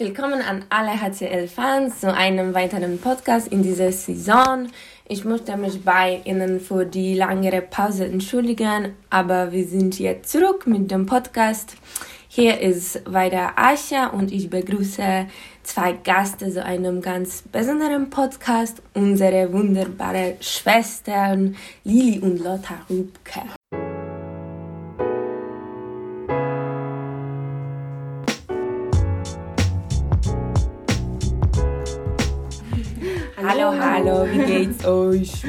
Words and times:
Willkommen 0.00 0.42
an 0.42 0.64
alle 0.68 0.92
HCL-Fans 0.92 2.02
zu 2.02 2.14
einem 2.14 2.54
weiteren 2.54 3.00
Podcast 3.00 3.48
in 3.48 3.64
dieser 3.64 3.90
Saison. 3.90 4.68
Ich 5.08 5.24
möchte 5.24 5.56
mich 5.56 5.82
bei 5.82 6.20
Ihnen 6.24 6.60
für 6.60 6.86
die 6.86 7.14
langere 7.14 7.62
Pause 7.62 8.04
entschuldigen, 8.04 8.94
aber 9.10 9.50
wir 9.50 9.66
sind 9.66 9.98
jetzt 9.98 10.30
zurück 10.30 10.68
mit 10.68 10.88
dem 10.92 11.06
Podcast. 11.06 11.74
Hier 12.28 12.60
ist 12.60 13.02
weiter 13.12 13.54
Ascha 13.56 14.06
und 14.06 14.30
ich 14.30 14.48
begrüße 14.48 15.26
zwei 15.64 15.92
Gäste 15.94 16.48
zu 16.52 16.64
einem 16.64 17.02
ganz 17.02 17.42
besonderen 17.50 18.08
Podcast, 18.08 18.80
unsere 18.94 19.52
wunderbare 19.52 20.36
Schwestern 20.40 21.56
Lili 21.82 22.20
und 22.20 22.38
Lotta 22.38 22.86
Rübke. 22.88 23.57
Hallo, 33.48 33.72
hallo, 33.80 34.26
wie 34.30 34.44
geht's 34.44 34.84
euch? 34.84 35.42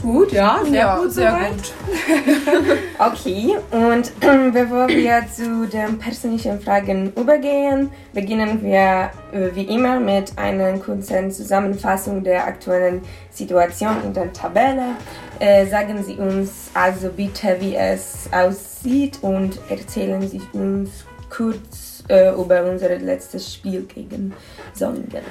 Gut, 0.00 0.32
ja, 0.32 0.58
sehr 0.64 0.74
Ja, 0.74 0.96
gut, 0.96 1.12
sehr 1.12 1.30
soweit. 1.30 2.78
Okay, 2.98 3.58
und 3.70 4.10
bevor 4.54 4.88
wir 4.88 5.22
zu 5.30 5.66
den 5.68 5.98
persönlichen 5.98 6.58
Fragen 6.62 7.12
übergehen, 7.14 7.90
beginnen 8.14 8.62
wir 8.62 9.10
äh, 9.32 9.54
wie 9.54 9.64
immer 9.64 10.00
mit 10.00 10.32
einer 10.38 10.72
kurzen 10.78 11.30
Zusammenfassung 11.30 12.24
der 12.24 12.46
aktuellen 12.46 13.02
Situation 13.30 14.02
in 14.02 14.14
der 14.14 14.32
Tabelle. 14.32 14.96
Äh, 15.40 15.66
sagen 15.66 16.02
Sie 16.02 16.14
uns 16.14 16.70
also 16.72 17.10
bitte, 17.10 17.54
wie 17.60 17.74
es 17.74 18.30
aussieht 18.32 19.18
und 19.20 19.58
erzählen 19.68 20.26
Sie 20.26 20.40
uns 20.54 21.04
kurz 21.28 22.02
äh, 22.08 22.32
über 22.32 22.64
unser 22.64 22.98
letztes 22.98 23.52
Spiel 23.52 23.82
gegen 23.82 24.32
Solingen. 24.72 25.22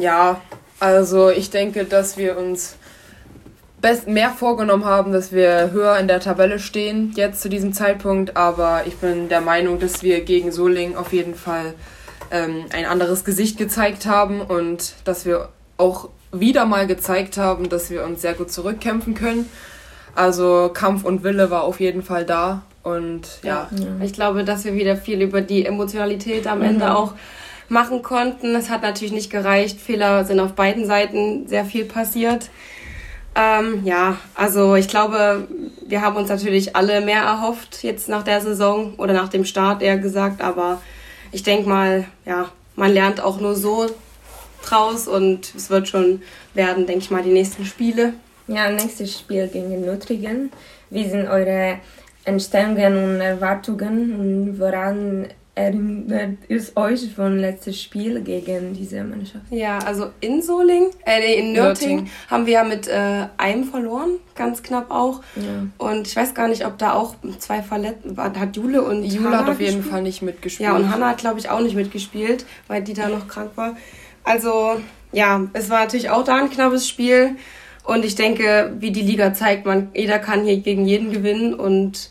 Ja, 0.00 0.40
also 0.80 1.30
ich 1.30 1.50
denke, 1.50 1.84
dass 1.84 2.16
wir 2.16 2.36
uns 2.36 2.76
mehr 4.06 4.30
vorgenommen 4.30 4.84
haben, 4.84 5.12
dass 5.12 5.32
wir 5.32 5.70
höher 5.70 5.96
in 5.98 6.08
der 6.08 6.20
Tabelle 6.20 6.58
stehen, 6.58 7.12
jetzt 7.14 7.40
zu 7.40 7.48
diesem 7.48 7.72
Zeitpunkt. 7.72 8.36
Aber 8.36 8.82
ich 8.86 8.96
bin 8.96 9.28
der 9.28 9.40
Meinung, 9.40 9.78
dass 9.78 10.02
wir 10.02 10.22
gegen 10.22 10.50
Soling 10.50 10.96
auf 10.96 11.12
jeden 11.12 11.34
Fall 11.34 11.74
ähm, 12.30 12.64
ein 12.72 12.84
anderes 12.84 13.24
Gesicht 13.24 13.58
gezeigt 13.58 14.06
haben 14.06 14.40
und 14.40 14.94
dass 15.04 15.24
wir 15.24 15.50
auch 15.76 16.08
wieder 16.32 16.64
mal 16.64 16.86
gezeigt 16.86 17.38
haben, 17.38 17.68
dass 17.68 17.90
wir 17.90 18.04
uns 18.04 18.22
sehr 18.22 18.34
gut 18.34 18.50
zurückkämpfen 18.50 19.14
können. 19.14 19.48
Also 20.14 20.70
Kampf 20.72 21.04
und 21.04 21.22
Wille 21.22 21.50
war 21.50 21.62
auf 21.62 21.78
jeden 21.78 22.02
Fall 22.02 22.24
da. 22.24 22.62
Und 22.82 23.22
ja, 23.42 23.68
Ich 24.02 24.12
glaube, 24.12 24.44
dass 24.44 24.64
wir 24.64 24.74
wieder 24.74 24.96
viel 24.96 25.20
über 25.20 25.40
die 25.40 25.66
Emotionalität 25.66 26.46
am 26.46 26.62
Ende 26.62 26.96
auch 26.96 27.12
machen 27.68 28.02
konnten. 28.02 28.54
Es 28.54 28.70
hat 28.70 28.82
natürlich 28.82 29.12
nicht 29.12 29.30
gereicht. 29.30 29.80
Fehler 29.80 30.24
sind 30.24 30.40
auf 30.40 30.52
beiden 30.52 30.86
Seiten 30.86 31.46
sehr 31.48 31.64
viel 31.64 31.84
passiert. 31.84 32.50
Ähm, 33.34 33.82
ja, 33.84 34.16
also 34.34 34.76
ich 34.76 34.88
glaube, 34.88 35.46
wir 35.86 36.00
haben 36.00 36.16
uns 36.16 36.28
natürlich 36.28 36.74
alle 36.74 37.00
mehr 37.02 37.22
erhofft 37.22 37.82
jetzt 37.82 38.08
nach 38.08 38.22
der 38.22 38.40
Saison 38.40 38.94
oder 38.96 39.12
nach 39.12 39.28
dem 39.28 39.44
Start 39.44 39.82
eher 39.82 39.98
gesagt. 39.98 40.40
Aber 40.40 40.80
ich 41.32 41.42
denke 41.42 41.68
mal, 41.68 42.04
ja, 42.24 42.48
man 42.76 42.92
lernt 42.92 43.20
auch 43.20 43.40
nur 43.40 43.54
so 43.54 43.86
draus 44.64 45.06
und 45.06 45.54
es 45.54 45.70
wird 45.70 45.88
schon 45.88 46.22
werden, 46.54 46.86
denke 46.86 47.04
ich 47.04 47.10
mal, 47.10 47.22
die 47.22 47.32
nächsten 47.32 47.64
Spiele. 47.64 48.14
Ja, 48.48 48.70
nächstes 48.70 49.18
Spiel 49.18 49.48
gegen 49.48 49.84
Notringen. 49.84 50.50
Wie 50.88 51.08
sind 51.08 51.28
eure 51.28 51.78
Einstellungen 52.24 53.16
und 53.16 53.20
Erwartungen 53.20 54.14
und 54.18 54.60
woran 54.60 55.26
erinnert 55.56 56.36
es 56.48 56.76
euch 56.76 57.12
von 57.14 57.38
letztes 57.38 57.82
Spiel 57.82 58.20
gegen 58.20 58.74
diese 58.74 59.02
Mannschaft? 59.02 59.46
Ja, 59.50 59.78
also 59.78 60.10
in 60.20 60.42
Soling, 60.42 60.90
äh, 61.04 61.18
nee, 61.18 61.34
in 61.40 61.52
Nürting, 61.52 61.96
Nürting. 61.96 62.10
haben 62.30 62.46
wir 62.46 62.52
ja 62.52 62.64
mit 62.64 62.86
äh, 62.86 63.26
einem 63.38 63.64
verloren, 63.64 64.10
ganz 64.34 64.62
knapp 64.62 64.90
auch. 64.90 65.22
Ja. 65.34 65.66
Und 65.78 66.06
ich 66.06 66.14
weiß 66.14 66.34
gar 66.34 66.48
nicht, 66.48 66.66
ob 66.66 66.76
da 66.76 66.92
auch 66.92 67.16
zwei 67.38 67.62
verletzt 67.62 68.04
war. 68.04 68.38
Hat 68.38 68.54
Jule 68.54 68.82
und 68.82 69.02
Jule 69.02 69.28
Hanna 69.28 69.38
hat 69.38 69.48
auf 69.48 69.60
jeden 69.60 69.76
gespielt? 69.76 69.92
Fall 69.92 70.02
nicht 70.02 70.22
mitgespielt. 70.22 70.68
Ja, 70.68 70.76
und 70.76 70.90
Hanna 70.92 71.08
hat, 71.08 71.18
glaube 71.18 71.38
ich, 71.38 71.48
auch 71.48 71.60
nicht 71.60 71.74
mitgespielt, 71.74 72.44
weil 72.68 72.82
die 72.82 72.92
da 72.92 73.08
noch 73.08 73.26
krank 73.26 73.52
war. 73.56 73.76
Also, 74.24 74.76
ja, 75.12 75.48
es 75.54 75.70
war 75.70 75.80
natürlich 75.80 76.10
auch 76.10 76.24
da 76.24 76.36
ein 76.36 76.50
knappes 76.50 76.86
Spiel. 76.86 77.36
Und 77.82 78.04
ich 78.04 78.14
denke, 78.14 78.74
wie 78.78 78.90
die 78.90 79.02
Liga 79.02 79.32
zeigt, 79.32 79.64
man, 79.64 79.88
jeder 79.94 80.18
kann 80.18 80.44
hier 80.44 80.58
gegen 80.58 80.84
jeden 80.84 81.12
gewinnen 81.12 81.54
und 81.54 82.10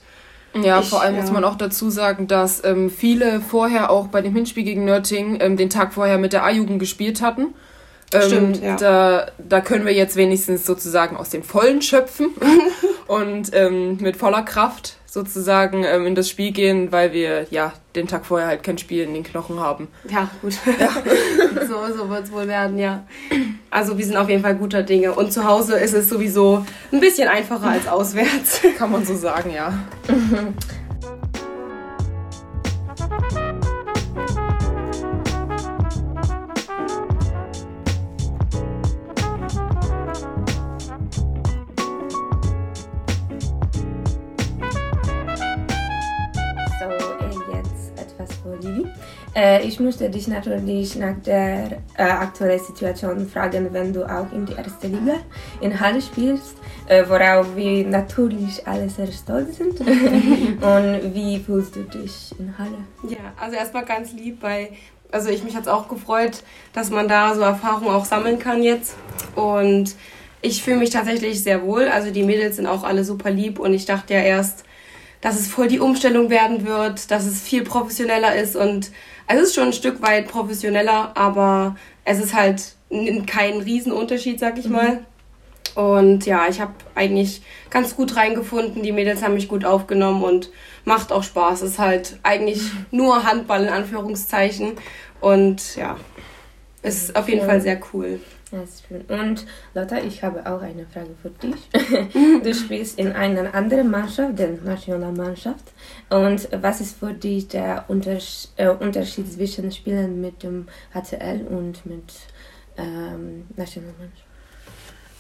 Ja, 0.64 0.80
Ich, 0.80 0.90
vor 0.90 1.02
allem 1.02 1.16
ja. 1.16 1.22
muss 1.22 1.32
man 1.32 1.44
auch 1.44 1.56
dazu 1.56 1.90
sagen, 1.90 2.28
dass 2.28 2.64
ähm, 2.64 2.90
viele 2.90 3.42
vorher 3.42 3.90
auch 3.90 4.08
bei 4.08 4.22
dem 4.22 4.34
Hinspiel 4.34 4.64
gegen 4.64 4.86
Nürting 4.86 5.38
ähm, 5.42 5.58
den 5.58 5.70
Tag 5.70 5.94
vorher 5.94 6.18
mit 6.18 6.34
der 6.34 6.44
A-Jugend 6.44 6.80
gespielt 6.80 7.22
hatten. 7.22 7.54
Ähm, 8.14 8.22
Stimmt, 8.22 8.62
ja. 8.62 8.76
Da, 8.76 9.28
da 9.38 9.62
können 9.62 9.86
wir 9.86 9.94
jetzt 9.94 10.16
wenigstens 10.16 10.66
sozusagen 10.66 11.18
aus 11.18 11.30
dem 11.30 11.44
Vollen 11.44 11.82
schöpfen 11.82 12.30
und 13.08 13.50
ähm, 13.54 13.98
mit 13.98 14.16
voller 14.16 14.44
Kraft 14.44 14.98
sozusagen 15.06 15.84
ähm, 15.84 16.06
in 16.06 16.16
das 16.16 16.30
Spiel 16.30 16.52
gehen, 16.52 16.92
weil 16.92 17.14
wir 17.14 17.48
ja 17.50 17.74
den 17.96 18.08
Tag 18.08 18.26
vorher 18.26 18.48
halt 18.48 18.64
kein 18.64 18.78
Spiel 18.78 19.04
in 19.04 19.14
den 19.14 19.24
Knochen 19.24 19.60
haben. 19.60 19.88
ja, 20.10 20.30
gut. 20.42 20.54
so 21.68 21.94
so 21.96 22.10
wird 22.10 22.26
es 22.26 22.32
wohl 22.32 22.48
werden, 22.48 22.78
ja. 22.78 23.06
Also 23.76 23.98
wir 23.98 24.06
sind 24.06 24.16
auf 24.16 24.30
jeden 24.30 24.42
Fall 24.42 24.56
guter 24.56 24.84
Dinge. 24.84 25.12
Und 25.12 25.34
zu 25.34 25.44
Hause 25.44 25.78
ist 25.78 25.94
es 25.94 26.08
sowieso 26.08 26.66
ein 26.94 27.02
bisschen 27.02 27.28
einfacher 27.28 27.68
als 27.68 27.90
auswärts. 27.90 28.62
Kann 28.78 28.90
man 28.90 29.06
so 29.06 29.14
sagen, 29.18 29.52
ja. 29.54 29.74
So, 46.80 46.86
äh, 46.86 47.58
jetzt 47.58 47.92
etwas 48.00 48.30
für 48.42 48.56
Lili. 48.62 48.86
Äh, 49.36 49.68
ich 49.68 49.80
möchte 49.82 50.10
dich 50.10 50.28
natürlich 50.28 50.96
nach 50.96 51.16
der 51.26 51.82
äh, 51.98 52.04
aktuellen 52.04 52.60
Situation 52.60 53.28
fragen, 53.28 53.68
wenn 53.72 53.92
du 53.92 54.06
auch 54.06 54.32
in 54.32 54.46
die 54.46 54.54
erste 54.54 54.88
Liga 54.88 55.18
in 55.60 55.78
Halle 55.78 56.02
spielst, 56.02 56.56
äh, 56.88 57.04
worauf 57.08 57.56
wir 57.56 57.86
natürlich 57.86 58.66
alle 58.66 58.90
sehr 58.90 59.12
stolz 59.12 59.58
sind. 59.58 59.80
Und 59.82 61.14
wie 61.14 61.40
fühlst 61.40 61.76
du 61.76 61.84
dich 61.84 62.34
in 62.40 62.58
Halle? 62.58 62.78
Ja, 63.10 63.34
also 63.38 63.58
erstmal 63.58 63.84
ganz 63.84 64.14
lieb, 64.14 64.38
weil 64.42 64.70
also 65.12 65.30
ich 65.30 65.44
mich 65.44 65.56
hat's 65.56 65.68
auch 65.68 65.88
gefreut, 65.88 66.44
dass 66.74 66.90
man 66.90 67.08
da 67.08 67.36
so 67.36 67.42
Erfahrungen 67.42 67.90
auch 67.90 68.06
sammeln 68.06 68.40
kann 68.40 68.64
jetzt 68.64 68.96
und 69.36 69.96
ich 70.42 70.62
fühle 70.62 70.78
mich 70.78 70.90
tatsächlich 70.90 71.42
sehr 71.42 71.64
wohl. 71.64 71.88
Also 71.88 72.12
die 72.12 72.24
Mädels 72.24 72.58
sind 72.58 72.68
auch 72.68 72.84
alle 72.84 73.04
super 73.04 73.32
lieb 73.32 73.60
und 73.60 73.74
ich 73.74 73.86
dachte 73.86 74.14
ja 74.14 74.22
erst, 74.22 74.64
dass 75.22 75.40
es 75.40 75.48
voll 75.48 75.68
die 75.68 75.80
Umstellung 75.80 76.30
werden 76.30 76.68
wird, 76.68 77.10
dass 77.10 77.26
es 77.26 77.42
viel 77.42 77.64
professioneller 77.64 78.36
ist 78.36 78.56
und 78.56 78.92
es 79.28 79.42
ist 79.42 79.56
schon 79.56 79.66
ein 79.66 79.74
Stück 79.74 80.02
weit 80.02 80.28
professioneller, 80.28 81.12
aber 81.16 81.76
es 82.04 82.20
ist 82.20 82.34
halt 82.34 82.76
kein 83.28 83.60
Riesenunterschied, 83.62 84.40
sag 84.40 84.58
ich 84.58 84.68
mal. 84.68 85.06
Und 85.76 86.26
ja, 86.26 86.48
ich 86.48 86.62
habe 86.62 86.74
eigentlich 86.94 87.42
ganz 87.70 87.96
gut 87.96 88.16
reingefunden. 88.16 88.82
Die 88.82 88.94
Mädels 88.94 89.22
haben 89.22 89.34
mich 89.34 89.50
gut 89.50 89.66
aufgenommen 89.66 90.24
und 90.24 90.50
macht 90.86 91.12
auch 91.12 91.24
Spaß. 91.24 91.64
Ist 91.64 91.80
halt 91.80 92.18
eigentlich 92.24 92.62
nur 92.92 93.26
Handball 93.26 93.64
in 93.64 93.70
Anführungszeichen. 93.70 94.74
Und 95.20 95.76
ja, 95.76 95.98
ist 96.82 97.16
auf 97.16 97.28
jeden 97.28 97.42
Ja. 97.42 97.48
Fall 97.48 97.62
sehr 97.62 97.80
cool. 97.94 98.22
Ja, 98.56 98.62
ist 98.62 98.84
schön. 98.88 99.02
Und 99.10 99.46
Lotta, 99.74 99.98
ich 99.98 100.24
habe 100.24 100.46
auch 100.46 100.62
eine 100.62 100.86
Frage 100.86 101.10
für 101.22 101.30
dich. 101.30 101.60
Du 102.44 102.54
spielst 102.54 102.98
in 102.98 103.12
einer 103.12 103.54
anderen 103.54 103.92
Mannschaft, 103.92 104.40
der 104.40 104.52
Nationalmannschaft. 104.64 105.66
Und 106.10 106.48
was 106.62 106.80
ist 106.80 106.98
für 106.98 107.12
dich 107.12 107.50
der 107.50 107.84
Unters 107.90 108.54
äh, 108.56 108.70
Unterschied 108.70 109.30
zwischen 109.30 109.72
Spielen 109.74 110.22
mit 110.22 110.42
dem 110.44 110.68
HCL 110.94 111.46
und 111.50 111.86
mit 111.86 112.14
ähm, 112.78 113.46
Nationalmannschaft? 113.58 114.24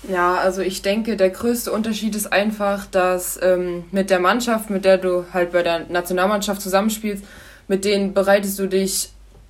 Ja, 0.07 0.35
also 0.35 0.61
ich 0.61 0.81
denke, 0.81 1.17
der 1.17 1.31
größte 1.31 1.73
Unterschied 1.73 2.15
ist 2.15 2.31
einfach, 2.31 2.85
dass 2.85 3.37
ähm, 3.41 3.83
mit 3.91 4.11
der 4.11 4.19
Mannschaft, 4.19 4.69
mit 4.69 4.85
der 4.85 4.97
du 4.97 5.25
halt 5.33 5.51
bei 5.51 5.61
der 5.61 5.87
Nationalmannschaft 5.89 6.61
zusammenspielst, 6.61 7.25
mit 7.67 7.83
denen 7.83 8.13
bereitest 8.13 8.57
du 8.59 8.67
dich 8.67 9.09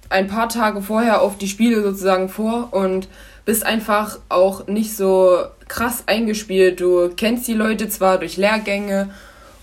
ein 0.10 0.28
paar 0.28 0.50
Tage 0.50 0.82
vorher 0.82 1.22
auf 1.22 1.38
die 1.38 1.48
Spiele 1.48 1.84
sozusagen 1.84 2.30
vor 2.30 2.70
und 2.72 3.08
bist 3.46 3.66
einfach 3.66 4.20
auch 4.28 4.68
nicht 4.68 4.98
so 4.98 5.38
krass 5.68 6.04
eingespielt. 6.08 6.80
Du 6.82 7.10
kennst 7.16 7.48
die 7.48 7.54
Leute 7.54 7.88
zwar 7.90 8.18
durch 8.18 8.38
Lehrgänge 8.38 9.10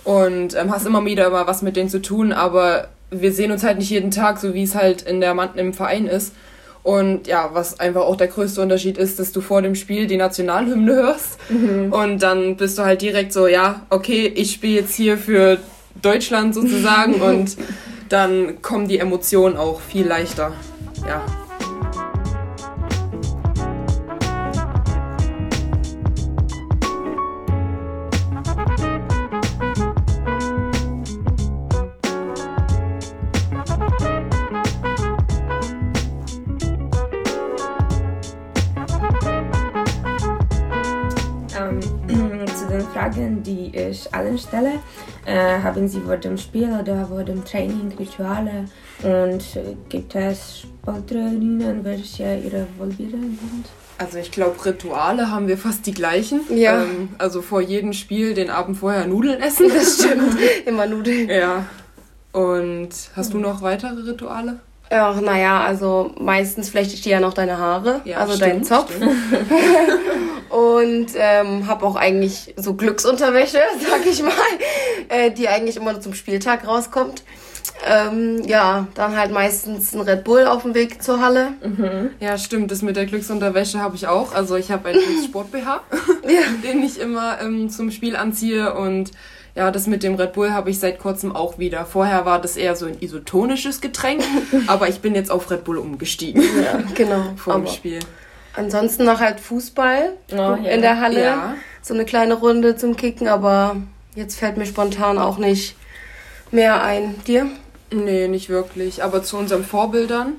und 0.05 0.56
ähm, 0.56 0.73
hast 0.73 0.87
immer 0.87 1.05
wieder 1.05 1.31
mal 1.31 1.46
was 1.46 1.62
mit 1.62 1.76
denen 1.76 1.88
zu 1.88 2.00
tun, 2.00 2.32
aber 2.32 2.88
wir 3.11 3.32
sehen 3.32 3.52
uns 3.52 3.62
halt 3.62 3.79
nicht 3.79 3.90
jeden 3.90 4.11
Tag, 4.11 4.38
so 4.38 4.55
wie 4.55 4.62
es 4.62 4.75
halt 4.75 5.02
in 5.02 5.20
der 5.20 5.34
Mann 5.34 5.50
im 5.56 5.75
Verein 5.75 6.06
ist. 6.06 6.32
Und 6.82 7.29
ja, 7.29 7.50
was 7.52 7.79
einfach 7.79 8.02
auch 8.02 8.17
der 8.17 8.26
größte 8.26 8.61
Unterschied 8.61 8.99
ist, 8.99 9.20
dass 9.20 9.31
du 9.31 9.40
vor 9.40 9.62
dem 9.62 9.76
Spiel 9.76 10.08
die 10.08 10.17
Nationalhymne 10.17 10.93
hörst 10.93 11.38
und 11.93 12.23
dann 12.25 12.56
bist 12.56 12.76
du 12.76 12.82
halt 12.82 13.02
direkt 13.02 13.32
so, 13.32 13.46
ja, 13.46 13.82
okay, 13.88 14.26
ich 14.26 14.50
spiele 14.52 14.81
jetzt 14.81 14.94
hier 14.96 15.17
für 15.17 15.58
Deutschland 16.00 16.55
sozusagen 16.55 17.14
und 17.23 17.56
dann 18.08 18.62
kommen 18.62 18.88
die 18.88 18.99
Emotionen 18.99 19.56
auch 19.56 19.81
viel 19.81 20.06
leichter. 20.08 20.52
Ja. 21.06 21.25
Ich 44.02 44.14
allen 44.14 44.38
stelle. 44.38 44.72
Äh, 45.26 45.60
haben 45.62 45.88
Sie 45.88 46.00
vor 46.00 46.16
dem 46.16 46.37
Spiel 46.37 46.70
oder 46.81 47.06
vor 47.06 47.25
dem 47.25 47.44
Training 47.44 47.93
Rituale? 47.99 48.66
Und 49.02 49.56
äh, 49.56 49.76
gibt 49.88 50.14
es 50.14 50.60
Sporttrainerinnen, 50.60 51.84
welche 51.84 52.37
Ihre 52.37 52.66
Vorbilder 52.78 53.19
sind? 53.19 53.66
Also 53.99 54.19
ich 54.19 54.31
glaube, 54.32 54.64
Rituale 54.64 55.31
haben 55.31 55.46
wir 55.49 55.58
fast 55.58 55.87
die 55.87 55.93
gleichen. 55.93 56.40
Ja. 56.50 56.82
Ähm, 56.82 57.10
also 57.19 57.43
vor 57.43 57.60
jedem 57.60 57.93
Spiel 57.93 58.34
den 58.34 58.50
Abend 58.50 58.76
vorher 58.76 59.06
Nudeln 59.06 59.40
essen. 59.40 59.69
Das 59.69 59.99
stimmt. 59.99 60.37
Immer 60.66 60.87
Nudeln. 60.87 61.28
Ja. 61.28 61.66
Und 62.32 62.90
hast 63.14 63.32
du 63.32 63.38
noch 63.38 63.62
weitere 63.62 64.00
Rituale? 64.10 64.60
Ach, 64.94 65.19
naja, 65.23 65.65
also 65.65 66.12
meistens 66.21 66.69
flechte 66.69 66.93
ich 66.93 67.00
dir 67.00 67.12
ja 67.12 67.21
noch 67.21 67.33
deine 67.33 67.56
Haare, 67.56 68.03
Ja, 68.05 68.19
also 68.19 68.35
stimmt, 68.35 68.50
deinen 68.53 68.65
Zopf. 68.65 68.93
Und 70.50 71.06
ähm, 71.17 71.67
habe 71.67 71.87
auch 71.87 71.97
eigentlich 71.97 72.53
so 72.59 72.75
Glücksunterwäsche, 72.75 73.59
sag 73.91 74.05
ich 74.05 74.23
mal, 74.23 74.33
äh, 75.09 75.31
die 75.31 75.49
eigentlich 75.49 75.79
immer 75.79 75.93
nur 75.93 76.03
zum 76.03 76.12
Spieltag 76.12 76.67
rauskommt. 76.69 77.23
Ähm, 77.89 78.43
ja, 78.44 78.87
dann 78.94 79.17
halt 79.17 79.33
meistens 79.33 79.94
ein 79.94 80.03
Red 80.03 80.25
Bull 80.25 80.47
auf 80.47 80.62
dem 80.62 80.75
Weg 80.75 81.03
zur 81.03 81.21
Halle. 81.21 81.55
Ja, 82.21 82.37
stimmt. 82.37 82.71
Das 82.71 82.83
mit 82.83 82.97
der 82.97 83.06
Glücksunterwäsche 83.06 83.81
habe 83.81 83.97
ich 83.97 84.09
auch. 84.09 84.35
Also 84.35 84.56
ich 84.56 84.71
habe 84.71 84.91
einen 84.91 85.00
Sport-BH, 85.25 85.81
den 86.62 86.83
ich 86.83 87.00
immer 87.00 87.41
ähm, 87.41 87.71
zum 87.71 87.91
Spiel 87.91 88.15
anziehe. 88.15 88.75
Und 88.75 89.11
ja, 89.54 89.70
das 89.70 89.87
mit 89.87 90.02
dem 90.02 90.14
Red 90.14 90.32
Bull 90.32 90.52
habe 90.52 90.70
ich 90.70 90.78
seit 90.78 90.99
kurzem 90.99 91.34
auch 91.34 91.58
wieder. 91.58 91.84
Vorher 91.84 92.25
war 92.25 92.40
das 92.40 92.56
eher 92.56 92.75
so 92.76 92.87
ein 92.87 92.96
isotonisches 93.00 93.81
Getränk, 93.81 94.22
aber 94.66 94.88
ich 94.88 95.00
bin 95.00 95.14
jetzt 95.14 95.31
auf 95.31 95.50
Red 95.50 95.64
Bull 95.64 95.78
umgestiegen 95.78 96.43
Ja, 96.43 96.81
genau. 96.94 97.22
vor 97.37 97.54
dem 97.54 97.66
Spiel. 97.66 97.99
ansonsten 98.56 99.04
noch 99.04 99.20
halt 99.20 99.40
Fußball 99.40 100.12
Oh, 100.32 100.34
ja. 100.37 100.56
in 100.56 100.81
der 100.81 101.00
Halle. 101.00 101.22
Ja. 101.22 101.54
So 101.82 101.94
eine 101.94 102.04
kleine 102.04 102.34
Runde 102.34 102.76
zum 102.76 102.96
Kicken, 102.96 103.28
aber 103.28 103.76
jetzt 104.14 104.38
fällt 104.38 104.56
mir 104.56 104.66
spontan 104.66 105.19
auch 105.19 105.37
nicht 105.38 105.76
mehr 106.50 106.82
ein. 106.82 107.14
Dir? 107.26 107.46
Nee, 107.93 108.28
nicht 108.28 108.48
wirklich. 108.48 109.02
Aber 109.02 109.22
zu 109.22 109.37
unseren 109.37 109.64
Vorbildern. 109.64 110.34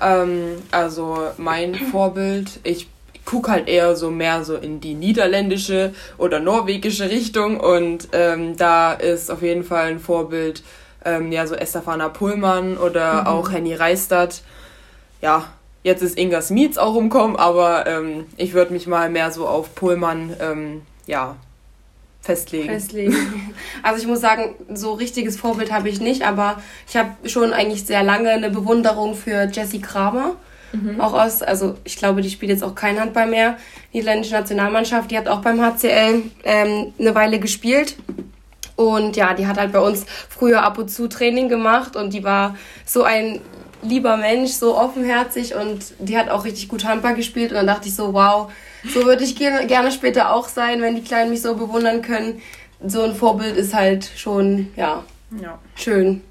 Ähm, 0.00 0.56
also 0.72 1.18
mein 1.36 1.74
Vorbild, 1.92 2.60
ich 2.64 2.88
gucke 3.26 3.50
halt 3.50 3.68
eher 3.68 3.94
so 3.96 4.10
mehr 4.10 4.44
so 4.44 4.56
in 4.56 4.80
die 4.80 4.94
niederländische 4.94 5.92
oder 6.16 6.40
norwegische 6.40 7.10
Richtung 7.10 7.60
und 7.60 8.08
ähm, 8.12 8.56
da 8.56 8.94
ist 8.94 9.30
auf 9.30 9.42
jeden 9.42 9.64
Fall 9.64 9.88
ein 9.88 10.00
Vorbild, 10.00 10.62
ähm, 11.04 11.30
ja, 11.32 11.46
so 11.46 11.54
Estefana 11.54 12.08
Pullmann 12.08 12.78
oder 12.78 13.28
auch 13.28 13.52
Henny 13.52 13.74
Reistadt. 13.74 14.42
Ja, 15.20 15.44
jetzt 15.82 16.02
ist 16.02 16.18
Inga 16.18 16.40
Smits 16.40 16.78
auch 16.78 16.94
rumkommen, 16.94 17.36
aber 17.36 17.86
ähm, 17.86 18.26
ich 18.36 18.54
würde 18.54 18.72
mich 18.72 18.86
mal 18.86 19.10
mehr 19.10 19.30
so 19.30 19.46
auf 19.46 19.74
Pullmann, 19.74 20.34
ähm, 20.40 20.82
ja, 21.06 21.36
festlegen. 22.22 22.68
Festlegen. 22.68 23.14
Also 23.82 24.00
ich 24.00 24.08
muss 24.08 24.20
sagen, 24.20 24.54
so 24.74 24.94
richtiges 24.94 25.36
Vorbild 25.36 25.70
habe 25.70 25.88
ich 25.88 26.00
nicht, 26.00 26.22
aber 26.26 26.60
ich 26.88 26.96
habe 26.96 27.10
schon 27.28 27.52
eigentlich 27.52 27.84
sehr 27.86 28.02
lange 28.02 28.30
eine 28.30 28.50
Bewunderung 28.50 29.14
für 29.14 29.48
Jessie 29.52 29.80
Kramer. 29.80 30.34
Auch 31.00 31.14
aus, 31.14 31.42
also 31.42 31.76
ich 31.84 31.96
glaube, 31.96 32.20
die 32.22 32.30
spielt 32.30 32.50
jetzt 32.50 32.62
auch 32.62 32.74
kein 32.74 33.00
Handball 33.00 33.26
mehr. 33.26 33.56
Die 33.92 33.98
niederländische 33.98 34.34
Nationalmannschaft, 34.34 35.10
die 35.10 35.16
hat 35.16 35.28
auch 35.28 35.40
beim 35.40 35.60
HCL 35.60 36.22
ähm, 36.44 36.92
eine 36.98 37.14
Weile 37.14 37.38
gespielt. 37.38 37.96
Und 38.76 39.16
ja, 39.16 39.32
die 39.32 39.46
hat 39.46 39.56
halt 39.58 39.72
bei 39.72 39.80
uns 39.80 40.04
früher 40.28 40.62
ab 40.62 40.76
und 40.78 40.90
zu 40.90 41.08
Training 41.08 41.48
gemacht 41.48 41.96
und 41.96 42.12
die 42.12 42.22
war 42.24 42.56
so 42.84 43.04
ein 43.04 43.40
lieber 43.82 44.16
Mensch, 44.16 44.50
so 44.52 44.76
offenherzig 44.76 45.54
und 45.54 45.94
die 45.98 46.18
hat 46.18 46.28
auch 46.28 46.44
richtig 46.44 46.68
gut 46.68 46.84
Handball 46.84 47.14
gespielt. 47.14 47.50
Und 47.50 47.56
dann 47.56 47.66
dachte 47.66 47.88
ich 47.88 47.94
so, 47.94 48.12
wow, 48.12 48.50
so 48.92 49.04
würde 49.04 49.24
ich 49.24 49.36
gerne, 49.36 49.66
gerne 49.66 49.92
später 49.92 50.32
auch 50.32 50.48
sein, 50.48 50.82
wenn 50.82 50.94
die 50.94 51.02
Kleinen 51.02 51.30
mich 51.30 51.42
so 51.42 51.54
bewundern 51.54 52.02
können. 52.02 52.42
So 52.84 53.02
ein 53.02 53.14
Vorbild 53.14 53.56
ist 53.56 53.74
halt 53.74 54.10
schon, 54.16 54.68
ja, 54.76 55.04
Ja. 55.42 55.58
schön. 55.74 56.22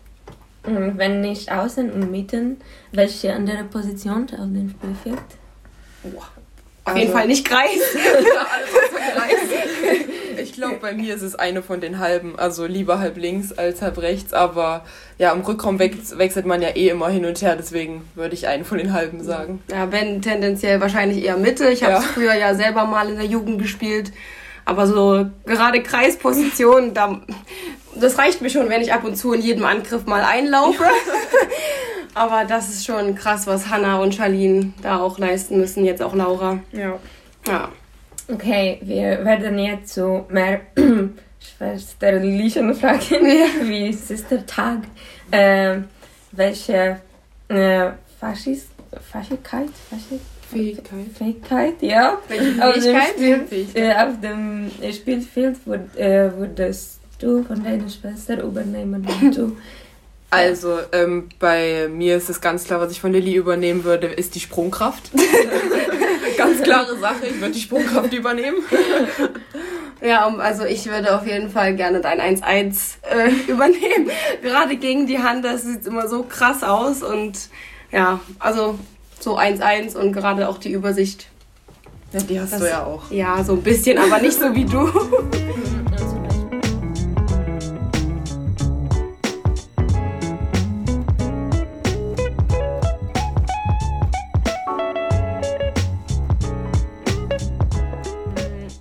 Und 0.67 0.97
wenn 0.97 1.21
nicht 1.21 1.51
außen 1.51 1.91
und 1.91 2.12
mitten, 2.12 2.57
welche 2.91 3.33
andere 3.33 3.63
Position 3.65 4.23
auf 4.23 4.29
dem 4.47 4.69
Spielfeld? 4.69 5.19
Auf 6.85 6.95
jeden 6.95 7.07
Also- 7.09 7.13
Fall 7.17 7.27
nicht 7.27 7.45
Kreis. 7.47 7.81
Ich 10.38 10.53
glaube, 10.53 10.75
bei 10.81 10.94
mir 10.94 11.15
ist 11.15 11.21
es 11.21 11.35
eine 11.35 11.63
von 11.63 11.81
den 11.81 12.00
halben, 12.00 12.38
also 12.38 12.65
lieber 12.65 13.00
halb 13.00 13.17
links 13.17 13.51
als 13.53 13.81
halb 13.81 13.97
rechts, 13.97 14.31
aber 14.33 14.85
ja, 15.17 15.31
im 15.33 15.41
Rückraum 15.41 15.79
wech- 15.79 16.17
wechselt 16.17 16.45
man 16.45 16.62
ja 16.62 16.69
eh 16.75 16.89
immer 16.89 17.09
hin 17.09 17.25
und 17.25 17.41
her, 17.41 17.56
deswegen 17.57 18.03
würde 18.15 18.35
ich 18.35 18.47
einen 18.47 18.63
von 18.63 18.77
den 18.77 18.94
halben 18.94 19.23
sagen. 19.23 19.62
Ja, 19.71 19.91
wenn 19.91 20.21
tendenziell 20.21 20.79
wahrscheinlich 20.81 21.23
eher 21.25 21.38
Mitte. 21.38 21.69
Ich 21.69 21.83
habe 21.83 21.94
Ja. 21.94 22.00
es 22.00 22.06
früher 22.06 22.33
ja 22.35 22.53
selber 22.53 22.85
mal 22.85 23.09
in 23.09 23.15
der 23.15 23.25
Jugend 23.25 23.59
gespielt. 23.62 24.12
Aber 24.65 24.88
so 24.88 25.25
gerade 25.45 25.81
Kreisposition, 25.83 26.94
da, 26.94 27.21
das 27.95 28.18
reicht 28.18 28.42
mir 28.42 28.50
schon, 28.50 28.69
wenn 28.69 28.81
ich 28.81 28.94
ab 28.94 29.03
und 29.03 29.15
zu 29.15 29.33
in 29.33 29.42
jedem 29.42 29.65
Angriff 29.65 30.06
mal 30.06 30.24
einlaufe. 30.24 30.83
Aber 32.13 32.45
das 32.45 32.69
ist 32.69 32.86
schon 32.86 33.15
krass, 33.15 33.45
was 33.45 33.69
Hanna 33.69 34.00
und 34.00 34.15
Charlene 34.15 34.71
da 34.81 35.00
auch 35.00 35.19
leisten 35.19 35.57
müssen, 35.57 35.83
jetzt 35.83 36.01
auch 36.01 36.15
Laura. 36.15 36.59
Ja. 36.71 36.97
Ja. 37.47 37.69
Okay, 38.31 38.80
wir 38.81 39.24
werden 39.25 39.59
jetzt 39.59 39.94
zu 39.94 40.25
mehr 40.30 40.62
schwesterlichen 41.57 42.74
Fragen 42.74 43.25
wie 43.63 43.92
Sistertag. 43.94 44.80
Äh, 45.31 45.80
welche 46.31 47.01
äh, 47.50 47.89
Faschis, 48.19 48.68
Faschigkeit, 49.12 49.69
Faschig, 49.89 50.21
Fähigkeit. 50.50 51.06
Fähigkeit, 51.18 51.81
ja, 51.81 52.18
Welche 52.27 52.65
auf 52.65 52.74
dem, 52.74 52.81
Fähigkeit? 52.81 53.09
Spiel, 53.09 53.39
Fähigkeit. 53.48 53.83
äh, 53.83 54.03
auf 54.03 54.21
dem 54.21 54.71
Spielfeld 54.94 55.68
würd, 55.68 55.98
äh, 55.98 56.38
würdest 56.38 57.00
du 57.19 57.44
von 57.44 57.63
deiner 57.63 57.89
Schwester 57.89 58.41
übernehmen 58.44 59.06
und 59.21 59.38
du. 59.38 59.57
Also, 60.31 60.79
ähm, 60.91 61.29
bei 61.39 61.88
mir 61.89 62.17
ist 62.17 62.29
es 62.29 62.41
ganz 62.41 62.65
klar, 62.65 62.79
was 62.81 62.91
ich 62.91 63.00
von 63.00 63.12
Lilly 63.13 63.35
übernehmen 63.35 63.83
würde, 63.83 64.07
ist 64.07 64.36
die 64.36 64.39
Sprungkraft. 64.41 65.12
ganz 66.38 66.62
klare 66.62 66.98
Sache, 66.98 67.27
ich 67.27 67.39
würde 67.39 67.53
die 67.53 67.62
Sprungkraft 67.62 68.13
übernehmen. 68.13 68.57
Ja, 70.01 70.27
also 70.38 70.65
ich 70.65 70.86
würde 70.88 71.15
auf 71.17 71.25
jeden 71.25 71.50
Fall 71.50 71.74
gerne 71.75 72.01
dein 72.01 72.19
1-1 72.19 72.95
äh, 73.10 73.31
übernehmen. 73.50 74.12
Gerade 74.43 74.75
gegen 74.75 75.07
die 75.07 75.17
Hand, 75.19 75.45
das 75.45 75.63
sieht 75.63 75.88
immer 75.88 76.07
so 76.10 76.24
krass 76.24 76.63
aus 76.63 77.01
und 77.01 77.48
ja, 77.91 78.19
also 78.38 78.77
so 79.19 79.39
1-1 79.39 79.95
und 79.95 80.12
gerade 80.12 80.48
auch 80.50 80.57
die 80.60 80.74
Übersicht. 80.74 81.27
Ja, 82.12 82.19
die 82.19 82.39
hast 82.39 82.53
Das- 82.53 82.60
du 82.60 82.67
ja 82.69 82.84
auch. 82.84 83.10
Ja, 83.10 83.41
so 83.43 83.53
ein 83.53 83.63
bisschen, 83.63 83.98
aber 83.98 84.19
nicht 84.19 84.38
so 84.38 84.53
wie 84.53 84.65
du. 84.65 84.89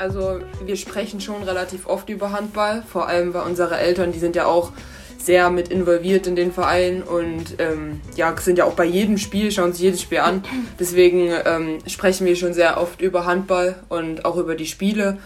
Also 0.05 0.41
wir 0.63 0.77
sprechen 0.77 1.19
schon 1.19 1.43
relativ 1.45 1.87
oft 1.87 2.11
über 2.11 2.31
Handball, 2.31 2.83
vor 2.87 3.09
allem 3.09 3.33
weil 3.33 3.47
unsere 3.47 3.79
Eltern, 3.79 4.13
die 4.13 4.19
sind 4.19 4.37
ja 4.37 4.45
auch 4.45 4.71
sehr 5.17 5.49
mit 5.49 5.69
involviert 5.69 6.27
in 6.27 6.37
den 6.37 6.53
Verein 6.53 7.03
und 7.03 7.59
ähm, 7.59 8.03
ja, 8.15 8.37
sind 8.37 8.59
ja 8.59 8.67
auch 8.67 8.75
bei 8.75 8.85
jedem 8.85 9.17
Spiel, 9.17 9.51
schauen 9.51 9.73
sich 9.73 9.81
jedes 9.81 10.03
Spiel 10.03 10.19
an. 10.19 10.45
Deswegen 10.79 11.31
ähm, 11.47 11.79
sprechen 11.87 12.27
wir 12.27 12.37
schon 12.37 12.53
sehr 12.53 12.79
oft 12.79 13.01
über 13.01 13.25
Handball 13.25 13.77
und 13.89 14.27
auch 14.27 14.37
über 14.37 14.57
die 14.57 14.67
Spiele, 14.67 15.17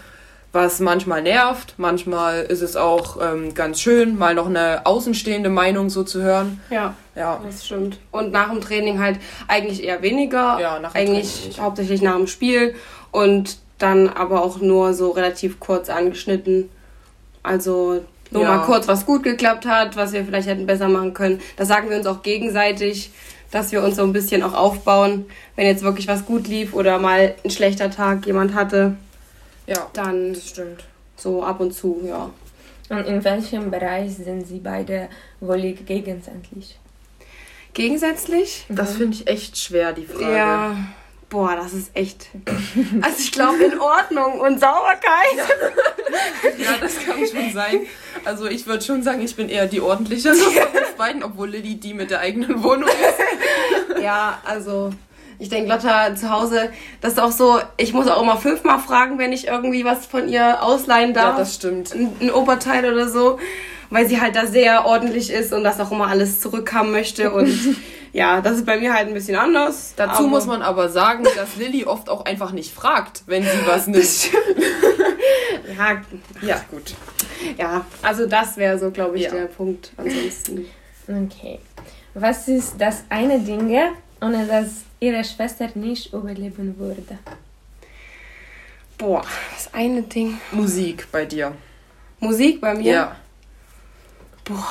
was 0.53 0.79
manchmal 0.79 1.23
nervt, 1.23 1.73
manchmal 1.75 2.43
ist 2.43 2.61
es 2.61 2.77
auch 2.77 3.17
ähm, 3.21 3.53
ganz 3.55 3.81
schön, 3.81 4.17
mal 4.17 4.33
noch 4.33 4.47
eine 4.47 4.85
außenstehende 4.85 5.49
Meinung 5.49 5.89
so 5.89 6.03
zu 6.03 6.21
hören. 6.21 6.61
Ja, 6.69 6.95
Ja, 7.15 7.41
das 7.45 7.65
stimmt. 7.65 7.99
Und 8.11 8.31
nach 8.31 8.49
dem 8.49 8.61
Training 8.61 8.99
halt 8.99 9.19
eigentlich 9.49 9.83
eher 9.83 10.01
weniger. 10.01 10.57
Ja, 10.61 10.79
nach 10.79 10.93
dem 10.93 11.01
Eigentlich 11.01 11.41
Training 11.41 11.57
hauptsächlich 11.59 12.01
nach 12.01 12.15
dem 12.15 12.27
Spiel 12.27 12.75
und 13.11 13.57
dann 13.79 14.09
aber 14.09 14.43
auch 14.43 14.59
nur 14.61 14.93
so 14.93 15.11
relativ 15.11 15.59
kurz 15.59 15.89
angeschnitten. 15.89 16.69
Also 17.43 18.03
nur 18.31 18.43
Ja. 18.43 18.57
mal 18.57 18.65
kurz, 18.65 18.87
was 18.87 19.05
gut 19.05 19.23
geklappt 19.23 19.65
hat, 19.65 19.95
was 19.95 20.11
wir 20.13 20.23
vielleicht 20.23 20.47
hätten 20.47 20.65
besser 20.67 20.87
machen 20.89 21.13
können. 21.13 21.41
Das 21.57 21.67
sagen 21.67 21.89
wir 21.89 21.97
uns 21.97 22.05
auch 22.05 22.21
gegenseitig, 22.21 23.11
dass 23.51 23.71
wir 23.71 23.81
uns 23.83 23.95
so 23.95 24.03
ein 24.03 24.13
bisschen 24.13 24.43
auch 24.43 24.53
aufbauen. 24.53 25.25
Wenn 25.55 25.65
jetzt 25.65 25.81
wirklich 25.83 26.07
was 26.07 26.25
gut 26.25 26.47
lief 26.47 26.73
oder 26.75 26.99
mal 26.99 27.33
ein 27.43 27.49
schlechter 27.49 27.89
Tag 27.89 28.25
jemand 28.27 28.53
hatte, 28.53 28.95
ja, 29.65 29.87
dann 29.93 30.33
das 30.33 30.49
stimmt. 30.49 30.83
so 31.15 31.43
ab 31.43 31.59
und 31.59 31.73
zu, 31.73 32.01
ja. 32.05 32.29
Und 32.89 33.05
in 33.05 33.23
welchem 33.23 33.69
Bereich 33.71 34.15
sind 34.15 34.47
Sie 34.47 34.59
beide 34.59 35.09
wohl 35.39 35.59
gegenseitig? 35.73 36.77
gegensätzlich. 37.73 38.65
Das 38.69 38.95
finde 38.95 39.15
ich 39.15 39.27
echt 39.27 39.57
schwer, 39.57 39.93
die 39.93 40.05
Frage. 40.05 40.35
Ja. 40.35 40.75
Boah, 41.29 41.55
das 41.55 41.73
ist 41.73 41.91
echt. 41.93 42.27
Also 43.01 43.17
ich 43.19 43.31
glaube 43.31 43.63
in 43.63 43.79
Ordnung 43.79 44.39
und 44.39 44.59
Sauberkeit. 44.59 45.37
Ja, 46.57 46.77
das 46.81 46.97
kann 47.05 47.17
schon 47.17 47.53
sein. 47.53 47.81
Also 48.25 48.47
ich 48.47 48.65
würde 48.65 48.83
schon 48.83 49.03
sagen, 49.03 49.21
ich 49.21 49.35
bin 49.35 49.47
eher 49.47 49.67
die 49.67 49.79
ordentliche 49.79 50.33
von 50.33 50.53
uns 50.53 50.91
beiden, 50.97 51.23
obwohl 51.23 51.49
Lilly 51.49 51.75
die 51.75 51.93
mit 51.93 52.09
der 52.09 52.19
eigenen 52.19 52.63
Wohnung 52.63 52.89
ist. 52.89 54.01
Ja, 54.01 54.39
also 54.43 54.91
ich 55.37 55.49
denke, 55.49 55.69
Lotta 55.69 56.15
zu 56.15 56.29
Hause, 56.29 56.71
das 56.99 57.13
ist 57.13 57.19
auch 57.19 57.31
so, 57.31 57.59
ich 57.77 57.93
muss 57.93 58.07
auch 58.07 58.21
immer 58.21 58.37
fünfmal 58.37 58.79
fragen, 58.79 59.19
wenn 59.19 59.31
ich 59.31 59.47
irgendwie 59.47 59.85
was 59.85 60.05
von 60.05 60.27
ihr 60.27 60.63
ausleihen 60.63 61.13
darf. 61.13 61.33
Ja, 61.33 61.39
das 61.39 61.55
stimmt. 61.55 61.93
Ein, 61.93 62.11
ein 62.19 62.31
Oberteil 62.31 62.91
oder 62.91 63.07
so, 63.07 63.39
weil 63.89 64.07
sie 64.07 64.19
halt 64.19 64.35
da 64.35 64.47
sehr 64.47 64.85
ordentlich 64.85 65.31
ist 65.31 65.53
und 65.53 65.63
das 65.63 65.79
auch 65.79 65.91
immer 65.91 66.07
alles 66.07 66.41
zurückhaben 66.41 66.91
möchte 66.91 67.31
und 67.31 67.49
ja, 68.13 68.41
das 68.41 68.57
ist 68.57 68.65
bei 68.65 68.77
mir 68.79 68.93
halt 68.93 69.07
ein 69.07 69.13
bisschen 69.13 69.35
anders. 69.35 69.93
Dazu 69.95 70.23
muss 70.27 70.45
man 70.45 70.61
aber 70.61 70.89
sagen, 70.89 71.23
dass 71.35 71.55
Lilly 71.57 71.85
oft 71.85 72.09
auch 72.09 72.25
einfach 72.25 72.51
nicht 72.51 72.73
fragt, 72.73 73.23
wenn 73.27 73.43
sie 73.43 73.65
was 73.65 73.87
nimmt. 73.87 74.05
Ja, 75.77 76.01
Ja, 76.41 76.61
gut. 76.69 76.93
ja, 77.57 77.85
also 78.01 78.25
das 78.25 78.57
wäre 78.57 78.77
so, 78.77 78.91
glaube 78.91 79.15
ich, 79.17 79.23
Ja. 79.23 79.31
der 79.31 79.45
Punkt. 79.45 79.91
Ansonsten. 79.97 80.65
Okay. 81.07 81.59
Was 82.13 82.47
ist 82.47 82.73
das 82.79 83.03
eine 83.09 83.39
Ding, 83.39 83.73
ohne 84.21 84.45
das 84.45 84.67
Ihre 84.99 85.23
Schwester 85.23 85.69
nicht 85.75 86.11
überleben 86.11 86.77
würde? 86.77 87.19
Boah, 88.97 89.23
das 89.53 89.73
eine 89.73 90.01
Ding. 90.01 90.39
Musik 90.51 91.07
bei 91.11 91.25
dir. 91.25 91.53
Musik 92.19 92.59
bei 92.59 92.73
mir? 92.73 92.91
Ja, 92.91 93.15
Boah. 94.43 94.67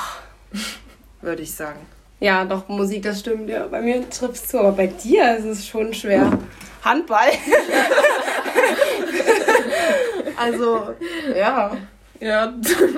würde 1.22 1.42
ich 1.42 1.54
sagen. 1.54 1.80
Ja, 2.20 2.44
doch, 2.44 2.68
Musik, 2.68 3.02
das 3.02 3.20
stimmt, 3.20 3.48
ja. 3.48 3.66
Bei 3.66 3.80
mir 3.80 4.08
trifft 4.10 4.34
es 4.34 4.46
zu, 4.46 4.58
aber 4.58 4.72
bei 4.72 4.88
dir 4.88 5.36
ist 5.36 5.44
es 5.44 5.66
schon 5.66 5.94
schwer. 5.94 6.38
Handball. 6.82 7.30
also, 10.36 10.94
ja. 11.36 11.76
Ja, 12.20 12.46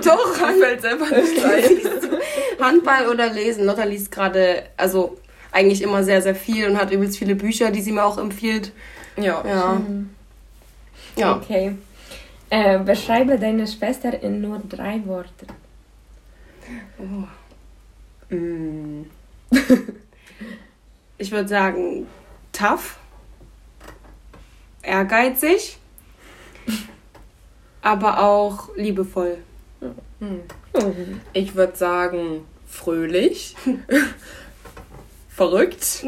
Doch, 0.04 0.34
fällt 0.34 0.80
selber 0.80 1.06
nicht 1.06 1.44
ein. 1.44 1.64
Handball 2.60 3.08
oder 3.08 3.30
Lesen. 3.30 3.66
Lotta 3.66 3.84
liest 3.84 4.10
gerade, 4.10 4.64
also 4.76 5.18
eigentlich 5.52 5.82
immer 5.82 6.04
sehr, 6.04 6.22
sehr 6.22 6.34
viel 6.34 6.68
und 6.68 6.78
hat 6.78 6.90
übelst 6.90 7.18
viele 7.18 7.34
Bücher, 7.34 7.70
die 7.70 7.82
sie 7.82 7.92
mir 7.92 8.04
auch 8.04 8.18
empfiehlt. 8.18 8.72
Ja. 9.16 9.42
Ja. 9.46 9.80
Ja. 11.16 11.36
Okay. 11.36 11.76
Äh, 12.48 12.78
beschreibe 12.78 13.38
deine 13.38 13.66
Schwester 13.66 14.22
in 14.22 14.40
nur 14.40 14.60
drei 14.68 15.02
Worten. 15.06 15.46
Mm, 16.98 17.24
Ich 21.18 21.30
würde 21.32 21.48
sagen, 21.48 22.06
tough, 22.50 22.96
ehrgeizig, 24.82 25.76
aber 27.82 28.22
auch 28.22 28.74
liebevoll. 28.74 29.36
Ich 31.34 31.54
würde 31.54 31.76
sagen, 31.76 32.46
fröhlich, 32.66 33.54
verrückt 35.28 36.02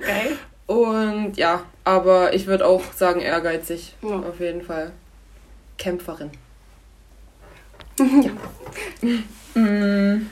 Geil. 0.00 0.38
und 0.66 1.36
ja, 1.36 1.64
aber 1.84 2.34
ich 2.34 2.46
würde 2.48 2.66
auch 2.66 2.92
sagen 2.94 3.20
ehrgeizig. 3.20 3.94
Ja. 4.02 4.16
Auf 4.20 4.40
jeden 4.40 4.62
Fall. 4.62 4.90
Kämpferin. 5.78 6.30
Mm, 9.56 10.26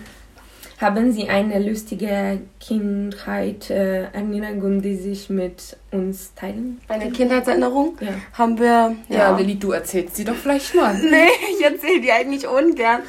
haben 0.82 1.12
Sie 1.12 1.28
eine 1.28 1.58
lustige 1.60 2.40
Kindheit, 2.60 3.70
äh, 3.70 4.02
Erinnerung, 4.12 4.82
die 4.82 4.96
sich 4.96 5.30
mit 5.30 5.76
uns 5.90 6.34
teilen? 6.34 6.80
Eine 6.88 7.10
Kindheitserinnerung 7.10 7.96
Ja. 8.00 8.08
haben 8.36 8.58
wir. 8.58 8.96
Ja, 9.08 9.36
Lilly, 9.36 9.56
du 9.58 9.72
erzählst 9.72 10.16
sie 10.16 10.24
doch 10.24 10.34
vielleicht 10.34 10.74
mal. 10.74 10.94
Nee, 11.02 11.28
ich 11.56 11.64
erzähle 11.64 12.00
die 12.00 12.12
eigentlich 12.12 12.46
ungern. 12.46 13.00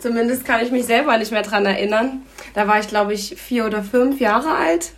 Zumindest 0.00 0.44
kann 0.44 0.64
ich 0.64 0.70
mich 0.72 0.86
selber 0.86 1.16
nicht 1.18 1.30
mehr 1.32 1.42
dran 1.42 1.66
erinnern. 1.66 2.22
Da 2.54 2.66
war 2.66 2.80
ich, 2.80 2.88
glaube 2.88 3.12
ich, 3.12 3.36
vier 3.36 3.66
oder 3.66 3.82
fünf 3.82 4.20
Jahre 4.20 4.54
alt. 4.56 4.92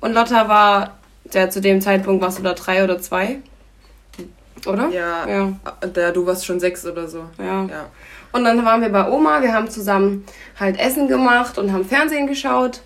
Und 0.00 0.12
Lotta 0.14 0.48
war, 0.48 0.98
ja, 1.32 1.48
zu 1.50 1.60
dem 1.60 1.80
Zeitpunkt 1.80 2.22
warst 2.22 2.38
du 2.38 2.42
da 2.42 2.52
drei 2.54 2.82
oder 2.84 2.98
zwei. 3.00 3.38
Oder? 4.66 4.88
Ja, 4.88 5.28
Ja. 5.28 5.52
Da, 5.92 6.10
du 6.10 6.26
warst 6.26 6.44
schon 6.46 6.58
sechs 6.58 6.84
oder 6.86 7.06
so. 7.08 7.24
ja. 7.38 7.64
Ja. 7.66 7.86
Und 8.32 8.44
dann 8.44 8.64
waren 8.64 8.80
wir 8.80 8.90
bei 8.90 9.10
Oma, 9.10 9.42
wir 9.42 9.52
haben 9.52 9.70
zusammen 9.70 10.26
halt 10.58 10.78
Essen 10.78 11.08
gemacht 11.08 11.58
und 11.58 11.72
haben 11.72 11.84
Fernsehen 11.84 12.26
geschaut. 12.26 12.82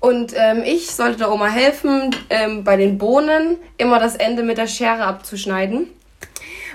Und 0.00 0.32
ähm, 0.34 0.62
ich 0.64 0.90
sollte 0.90 1.18
der 1.18 1.32
Oma 1.32 1.46
helfen, 1.46 2.14
ähm, 2.30 2.64
bei 2.64 2.76
den 2.76 2.96
Bohnen 2.96 3.58
immer 3.76 3.98
das 3.98 4.16
Ende 4.16 4.42
mit 4.42 4.56
der 4.58 4.66
Schere 4.66 5.04
abzuschneiden. 5.04 5.88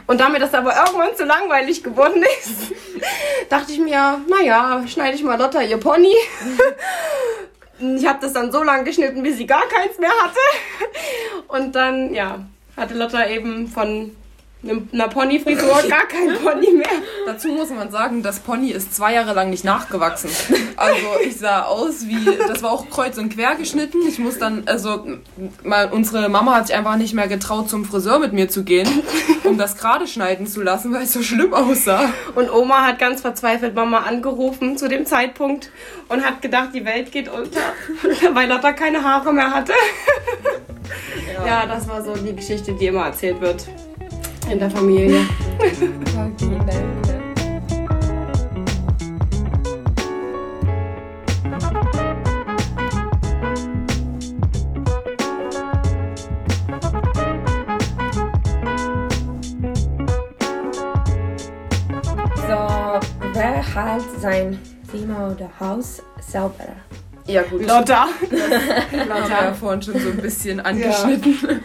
Und 0.08 0.22
damit 0.22 0.42
das 0.42 0.54
aber 0.54 0.76
irgendwann 0.76 1.16
zu 1.16 1.26
langweilig 1.26 1.84
geworden 1.84 2.24
ist, 2.40 2.72
dachte 3.50 3.72
ich 3.72 3.80
mir, 3.80 4.22
naja, 4.30 4.84
schneide 4.88 5.16
ich 5.16 5.24
mal 5.24 5.40
Lotta 5.40 5.62
ihr 5.62 5.78
Pony. 5.78 6.14
Ich 7.78 8.08
habe 8.08 8.20
das 8.22 8.32
dann 8.32 8.54
so 8.54 8.64
lange 8.64 8.86
geschnitten, 8.86 9.22
bis 9.22 9.36
sie 9.36 9.46
gar 9.46 9.68
keins 9.68 10.00
mehr 10.00 10.14
hatte. 10.24 10.40
Und 11.50 11.76
dann, 11.76 12.14
ja, 12.14 12.40
hatte 12.78 12.94
Lotta 12.94 13.28
eben 13.28 13.68
von 13.68 14.16
einer 14.70 15.08
Ponyfrisur 15.08 15.84
gar 15.90 16.08
kein 16.08 16.36
Pony 16.44 16.72
mehr. 16.72 16.88
Dazu 17.26 17.50
muss 17.50 17.70
man 17.70 17.92
sagen, 17.92 18.24
das 18.24 18.40
Pony 18.40 18.72
ist 18.72 18.96
zwei 18.96 19.14
Jahre 19.14 19.34
lang 19.34 19.50
nicht 19.50 19.64
nachgewachsen. 19.64 20.30
Also 20.78 21.06
ich 21.26 21.38
sah 21.38 21.64
aus 21.64 22.08
wie, 22.08 22.26
das 22.48 22.62
war 22.62 22.72
auch 22.72 22.90
kreuz 22.90 23.18
und 23.18 23.30
quer 23.30 23.56
geschnitten. 23.56 24.00
Ich 24.08 24.20
muss 24.20 24.38
dann, 24.38 24.64
also 24.66 25.06
mal, 25.64 25.90
unsere 25.92 26.30
Mama 26.30 26.56
hat 26.56 26.68
sich 26.68 26.76
einfach 26.76 26.98
nicht 26.98 27.14
mehr 27.14 27.28
getraut, 27.28 27.70
zum 27.70 27.86
Friseur 27.86 28.20
mit 28.20 28.34
mir 28.34 28.50
zu 28.50 28.64
gehen, 28.64 28.88
um 29.44 29.58
das 29.58 29.78
gerade 29.78 30.08
schneiden 30.08 30.48
zu 30.48 30.62
lassen, 30.62 30.94
weil 30.94 31.04
es 31.04 31.14
so 31.14 31.22
schlimm 31.22 31.54
aussah. 31.54 32.10
Und 32.36 32.52
Oma 32.52 32.86
hat 32.86 33.00
ganz 33.00 33.22
verzweifelt 33.22 33.76
Mama 33.76 34.00
angerufen 34.00 34.78
zu 34.78 34.90
dem 34.90 35.06
Zeitpunkt 35.06 35.72
und 36.10 36.26
hat 36.26 36.42
gedacht, 36.42 36.70
die 36.74 36.86
Welt 36.86 37.12
geht 37.12 37.30
unter, 37.30 37.62
weil 38.34 38.50
Lotta 38.50 38.74
keine 38.74 39.04
Haare 39.04 39.34
mehr 39.34 39.52
hatte. 39.52 39.74
Ja. 41.46 41.66
das 41.66 41.88
war 41.88 42.04
so 42.04 42.14
die 42.16 42.36
Geschichte, 42.36 42.74
die 42.74 42.88
immer 42.88 43.06
erzählt 43.06 43.42
wird 43.42 43.66
in 44.50 44.60
der 44.60 44.70
Familie. 44.70 45.26
Okay, 45.58 46.60
danke. 46.60 47.16
So, 62.36 63.00
wer 63.34 63.76
hält 63.76 64.04
sein 64.22 64.60
Zimmer 64.92 65.32
oder 65.36 65.50
Haus 65.60 66.02
sauber? 66.22 66.54
Ja 67.28 67.42
gut, 67.42 67.66
Lotta. 67.66 68.06
haben 68.06 68.10
wir 68.30 69.30
ja 69.30 69.54
vorhin 69.54 69.82
schon 69.82 70.00
so 70.00 70.10
ein 70.10 70.18
bisschen 70.18 70.60
angeschnitten. 70.60 71.64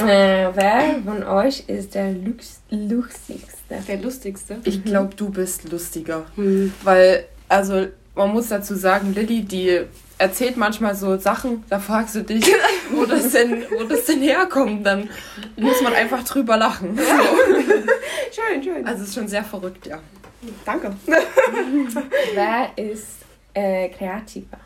Äh, 0.00 0.50
wer 0.54 0.96
von 1.04 1.22
euch 1.24 1.64
ist 1.68 1.94
der 1.94 2.12
lux 2.12 2.60
lustigste? 2.70 3.76
Der 3.86 3.96
lustigste. 3.98 4.58
Ich 4.64 4.84
glaube, 4.84 5.14
du 5.14 5.30
bist 5.30 5.70
lustiger. 5.70 6.26
Hm. 6.36 6.72
Weil, 6.82 7.24
also, 7.48 7.86
man 8.14 8.32
muss 8.32 8.48
dazu 8.48 8.74
sagen, 8.74 9.14
Lilly, 9.14 9.42
die 9.42 9.80
erzählt 10.18 10.56
manchmal 10.56 10.94
so 10.94 11.16
Sachen, 11.18 11.64
da 11.68 11.78
fragst 11.78 12.14
du 12.14 12.22
dich, 12.22 12.44
wo 12.90 13.04
das 13.04 13.32
denn, 13.32 13.64
wo 13.70 13.84
das 13.84 14.04
denn 14.04 14.20
herkommt. 14.20 14.84
Dann 14.84 15.08
muss 15.56 15.80
man 15.82 15.94
einfach 15.94 16.22
drüber 16.24 16.56
lachen. 16.56 16.98
Schön, 18.32 18.62
schön. 18.62 18.86
Also, 18.86 19.02
es 19.02 19.08
ist 19.08 19.14
schon 19.14 19.28
sehr 19.28 19.42
verrückt, 19.42 19.86
ja. 19.86 19.98
Danke. 20.64 20.94
Wer 22.34 22.70
ist 22.76 23.18
äh, 23.52 23.88
kreativer? 23.88 24.58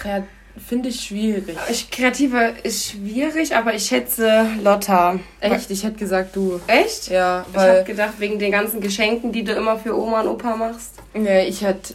Kreat 0.00 0.24
Finde 0.68 0.90
ich 0.90 1.00
schwierig. 1.00 1.56
Ich, 1.70 1.90
Kreative 1.90 2.52
ist 2.62 2.90
schwierig, 2.90 3.56
aber 3.56 3.74
ich 3.74 3.84
schätze 3.84 4.46
Lotta. 4.62 5.18
Echt? 5.40 5.70
Ich 5.70 5.82
hätte 5.82 5.96
gesagt, 5.96 6.36
du. 6.36 6.60
Echt? 6.66 7.08
Ja, 7.08 7.44
Ich 7.52 7.58
habe 7.58 7.84
gedacht, 7.84 8.14
wegen 8.18 8.38
den 8.38 8.52
ganzen 8.52 8.80
Geschenken, 8.80 9.32
die 9.32 9.44
du 9.44 9.52
immer 9.52 9.78
für 9.78 9.96
Oma 9.98 10.20
und 10.20 10.28
Opa 10.28 10.54
machst. 10.56 10.94
Nee, 11.14 11.46
ich 11.46 11.62
hätte. 11.62 11.94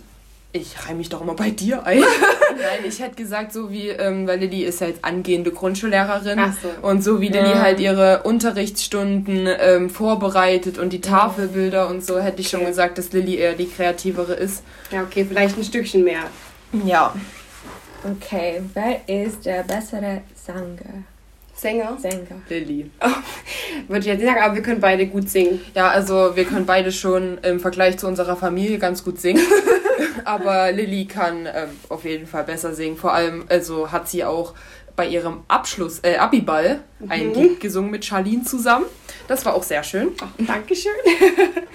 Ich 0.54 0.74
reime 0.88 1.00
mich 1.00 1.10
doch 1.10 1.22
immer 1.22 1.36
bei 1.36 1.52
dir 1.52 1.86
ein. 1.86 2.00
Nein, 2.50 2.86
ich 2.88 3.00
hätte 3.00 3.16
gesagt, 3.16 3.54
so 3.54 3.70
wie, 3.70 3.90
ähm, 3.90 4.26
weil 4.26 4.40
Lilly 4.40 4.64
ist 4.64 4.80
jetzt 4.82 5.04
angehende 5.06 5.52
Grundschullehrerin. 5.52 6.40
Ach 6.40 6.54
so. 6.60 6.88
Und 6.88 7.04
so 7.04 7.22
wie 7.22 7.28
Lilly 7.28 7.52
Ja. 7.52 7.62
halt 7.62 7.80
ihre 7.80 8.24
Unterrichtsstunden 8.24 9.48
ähm, 9.60 9.90
vorbereitet 9.92 10.80
und 10.80 10.94
die 10.94 11.02
Tafelbilder 11.02 11.88
und 11.90 12.04
so, 12.04 12.18
hätte 12.20 12.42
ich 12.42 12.50
schon 12.50 12.62
Okay. 12.62 12.70
gesagt, 12.70 12.98
dass 12.98 13.12
Lilly 13.12 13.36
eher 13.36 13.54
die 13.54 13.68
kreativere 13.68 14.34
ist. 14.34 14.64
Ja, 14.92 15.04
okay, 15.04 15.26
vielleicht 15.28 15.58
ein 15.58 15.64
Stückchen 15.64 16.04
mehr. 16.04 16.22
Ja. 16.86 17.14
Okay, 18.10 18.62
wer 18.74 19.02
ist 19.08 19.46
der 19.46 19.64
bessere 19.64 20.22
Sänger? 20.34 21.04
Sänger? 21.54 21.98
Sänger. 22.00 22.42
Lilly. 22.48 22.92
Würde 23.88 24.00
ich 24.00 24.06
jetzt 24.06 24.20
nicht 24.20 24.28
sagen, 24.28 24.42
aber 24.42 24.56
wir 24.56 24.62
können 24.62 24.80
beide 24.80 25.08
gut 25.08 25.30
singen. 25.30 25.60
Ja, 25.74 25.90
also 25.90 26.36
wir 26.36 26.46
können 26.46 26.66
beide 26.66 26.92
schon 26.92 27.40
im 27.40 27.60
Vergleich 27.60 27.98
zu 27.98 28.08
unserer 28.08 28.36
Familie 28.36 28.78
ganz 28.78 29.04
gut 29.04 29.20
singen. 29.20 29.42
aber 30.26 30.72
Lilly 30.72 31.06
kann 31.06 31.48
ähm, 31.48 31.70
auf 31.90 32.06
jeden 32.06 32.28
Fall 32.28 32.44
besser 32.44 32.74
singen. 32.74 32.96
Vor 32.96 33.14
allem, 33.14 33.46
also 33.50 33.92
hat 33.92 34.08
sie 34.08 34.24
auch 34.24 34.54
bei 34.96 35.08
ihrem 35.08 35.44
Abschluss, 35.48 36.00
äh, 36.04 36.18
Abiball 36.18 36.80
mhm. 37.00 37.12
ein 37.12 37.34
Lied 37.34 37.60
gesungen 37.60 37.92
mit 37.92 38.06
Charlene 38.06 38.44
zusammen. 38.44 38.86
Das 39.28 39.46
war 39.46 39.56
auch 39.56 39.64
sehr 39.64 39.84
schön. 39.84 40.10
Oh, 40.22 40.44
Dankeschön. 40.46 40.92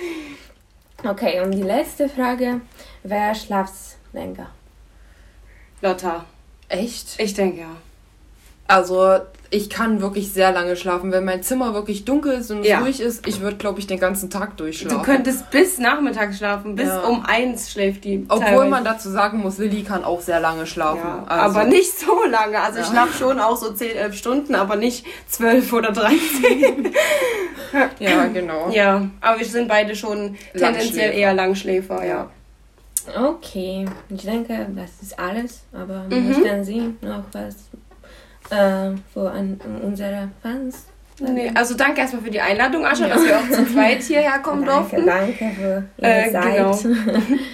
okay, 1.05 1.41
und 1.41 1.53
die 1.53 1.63
letzte 1.63 2.09
Frage. 2.09 2.61
Wer 3.03 3.35
schlaft 3.35 3.75
länger? 4.13 4.51
Lotta. 5.83 6.25
Echt? 6.69 7.19
Ich 7.19 7.35
denke 7.35 7.61
ja. 7.61 7.77
Also 8.67 9.19
ich 9.51 9.69
kann 9.69 10.01
wirklich 10.01 10.33
sehr 10.33 10.51
lange 10.51 10.77
schlafen. 10.77 11.13
Wenn 11.13 11.27
mein 11.27 11.43
Zimmer 11.43 11.75
wirklich 11.75 12.07
dunkel 12.07 12.39
ist 12.39 12.51
und 12.51 12.65
ja. 12.65 12.79
ruhig 12.79 13.01
ist, 13.01 13.27
ich 13.27 13.41
würde, 13.43 13.59
glaube 13.59 13.81
ich, 13.81 13.87
den 13.87 14.01
ganzen 14.01 14.31
Tag 14.31 14.57
durchschlafen. 14.57 14.99
Du 14.99 15.05
könntest 15.05 15.51
bis 15.51 15.79
Nachmittag 15.79 16.35
schlafen, 16.35 16.75
bis 16.75 16.89
ja. 16.89 17.01
um 17.01 17.23
eins 17.27 17.71
schläft 17.71 18.05
die. 18.05 18.25
Obwohl 18.31 18.47
teilweise. 18.47 18.71
man 18.71 18.85
dazu 18.85 19.11
sagen 19.11 19.41
muss, 19.41 19.59
Lilly 19.59 19.83
kann 19.83 20.05
auch 20.05 20.23
sehr 20.23 20.41
lange 20.41 20.67
schlafen. 20.67 21.03
Ja, 21.05 21.25
also. 21.27 21.59
Aber 21.59 21.69
nicht 21.69 21.99
so 21.99 22.25
lange. 22.25 22.61
Also 22.61 22.81
ich 22.81 22.87
schlafe 22.87 23.13
schon 23.19 23.39
auch 23.41 23.59
so 23.59 23.73
10, 23.73 23.95
11 23.95 24.17
Stunden, 24.17 24.55
aber 24.55 24.77
nicht 24.77 25.05
12 25.29 25.71
oder 25.75 25.93
13. 25.93 26.91
ja, 27.99 28.27
genau. 28.29 28.71
Ja, 28.71 29.07
aber 29.21 29.39
wir 29.39 29.47
sind 29.47 29.69
beide 29.69 29.95
schon 29.95 30.37
tendenziell 30.57 31.13
eher 31.13 31.35
Langschläfer, 31.35 32.07
ja. 32.07 32.31
Okay, 33.09 33.87
ich 34.09 34.23
denke, 34.23 34.67
das 34.75 34.91
ist 35.03 35.19
alles. 35.19 35.63
Aber 35.73 36.05
mhm. 36.09 36.29
möchten 36.29 36.65
Sie 36.65 36.95
noch 37.01 37.25
was 37.33 37.69
äh, 38.51 38.97
für 39.13 39.31
an, 39.31 39.61
unsere 39.83 40.29
Fans. 40.43 40.87
Nee, 41.21 41.53
also 41.55 41.75
danke 41.75 42.01
erstmal 42.01 42.23
für 42.23 42.31
die 42.31 42.41
Einladung, 42.41 42.85
Ascha, 42.85 43.07
ja. 43.07 43.15
dass 43.15 43.25
wir 43.25 43.37
auch 43.37 43.49
zu 43.51 43.73
zweit 43.73 44.03
hierher 44.03 44.39
kommen 44.39 44.65
danke, 44.65 44.97
durften. 44.97 45.07
Danke 45.07 45.51
für 45.55 45.85
Ihre 45.99 46.27
äh, 46.27 46.33
Zeit. 46.33 46.55
Genau. 46.55 46.79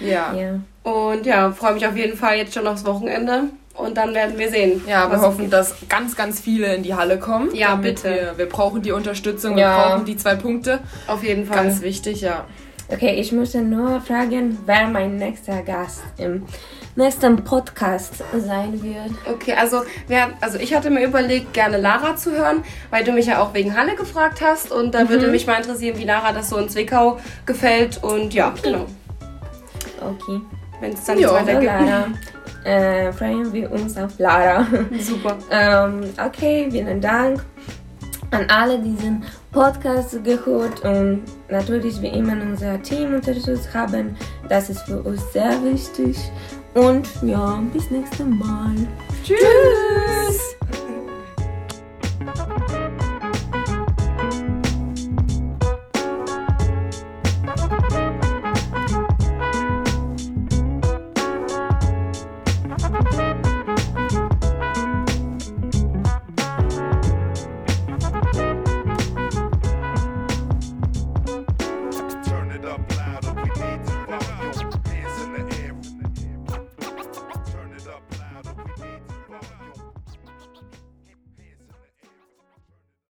ja. 0.05 0.35
ja. 0.35 0.61
Und 0.90 1.26
ja, 1.26 1.50
freue 1.52 1.75
mich 1.75 1.87
auf 1.87 1.97
jeden 1.97 2.17
Fall 2.17 2.37
jetzt 2.37 2.55
schon 2.55 2.67
aufs 2.67 2.85
Wochenende. 2.85 3.45
Und 3.75 3.97
dann 3.97 4.12
werden 4.12 4.38
wir 4.38 4.49
sehen. 4.49 4.83
Ja, 4.88 5.09
wir 5.09 5.21
hoffen, 5.21 5.50
dass 5.50 5.75
ganz, 5.88 6.17
ganz 6.17 6.40
viele 6.40 6.75
in 6.75 6.83
die 6.83 6.95
Halle 6.95 7.19
kommen. 7.19 7.55
Ja, 7.55 7.76
bitte. 7.76 8.11
Wir, 8.11 8.38
wir 8.38 8.47
brauchen 8.49 8.83
die 8.83 8.90
Unterstützung, 8.90 9.57
ja. 9.57 9.76
wir 9.76 9.83
brauchen 9.85 10.05
die 10.05 10.17
zwei 10.17 10.35
Punkte. 10.35 10.81
Auf 11.07 11.23
jeden 11.23 11.47
Fall. 11.47 11.64
Ganz 11.64 11.81
wichtig, 11.81 12.21
ja. 12.23 12.45
Okay, 12.90 13.21
ich 13.21 13.33
möchte 13.33 13.61
nur 13.61 14.00
fragen, 14.00 14.59
wer 14.64 14.88
mein 14.88 15.16
nächster 15.16 15.62
Gast 15.62 16.00
im 16.16 16.47
nächsten 16.97 17.37
Podcast 17.45 18.25
sein 18.35 18.83
wird. 18.83 19.11
Okay, 19.30 19.52
also, 19.52 19.83
wer, 20.07 20.30
also 20.40 20.59
ich 20.59 20.75
hatte 20.75 20.88
mir 20.88 21.04
überlegt, 21.04 21.52
gerne 21.52 21.76
Lara 21.76 22.16
zu 22.16 22.33
hören, 22.33 22.64
weil 22.88 23.04
du 23.04 23.12
mich 23.12 23.26
ja 23.26 23.42
auch 23.42 23.52
wegen 23.52 23.76
Halle 23.76 23.95
gefragt 23.95 24.40
hast 24.42 24.73
und 24.73 24.95
da 24.95 25.04
mhm. 25.04 25.11
würde 25.11 25.28
mich 25.28 25.47
mal 25.47 25.57
interessieren, 25.57 25.99
wie 25.99 26.04
Lara 26.04 26.33
das 26.33 26.49
so 26.49 26.57
in 26.57 26.71
Zwickau 26.71 27.18
gefällt 27.45 28.02
und 28.02 28.33
ja, 28.33 28.54
genau. 28.62 28.87
Okay. 30.00 30.40
Wenn 30.80 30.92
es 30.92 31.04
dann 31.04 31.16
nicht 31.18 31.30
weitergibt. 31.30 31.64
Lara. 31.64 32.07
Äh, 32.64 33.12
freuen 33.12 33.52
wir 33.52 33.71
uns 33.71 33.97
auf 33.99 34.18
Lara. 34.18 34.66
Super. 34.99 35.37
ähm, 35.50 36.04
okay, 36.25 36.68
vielen 36.71 37.00
Dank 37.02 37.45
an 38.30 38.47
alle, 38.49 38.78
die 38.78 38.90
diesen 38.90 39.25
Podcast 39.52 40.23
gehört 40.25 40.85
und 40.85 41.23
natürlich 41.49 42.00
wie 42.02 42.09
immer 42.09 42.40
unser 42.43 42.81
Team 42.83 43.14
unterstützt 43.14 43.73
haben. 43.73 44.17
Das 44.49 44.71
ist 44.71 44.81
für 44.83 45.02
uns 45.02 45.33
sehr 45.33 45.62
wichtig. 45.64 46.17
Und 46.75 47.09
ja, 47.23 47.62
bis 47.73 47.90
nächstes 47.90 48.26
Mal. 48.26 48.75
Tschüss. 49.25 49.38
Tschüss. 49.38 50.27